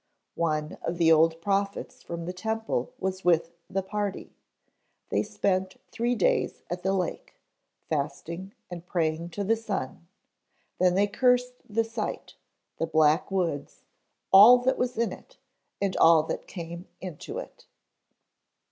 [0.33, 4.33] "One of the old prophets from the temple was with the party.
[5.09, 7.35] They spent three days at the lake,
[7.87, 10.07] fasting and praying to the sun,
[10.79, 12.33] then they cursed the site,
[12.77, 13.83] the Black Woods,
[14.33, 15.37] all that was in it,
[15.79, 17.67] and all that came into it.